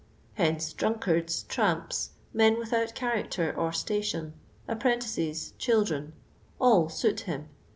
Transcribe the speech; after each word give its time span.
Hence 0.33 0.73
drunkard!«, 0.73 1.31
tramps, 1.47 2.09
men 2.33 2.57
without 2.57 2.95
char.icter 2.95 3.55
or 3.55 3.71
sta 3.71 4.01
tion, 4.01 4.33
apprentices, 4.67 5.53
children— 5.59 6.13
all 6.59 6.89
suit 6.89 7.19
him. 7.29 7.49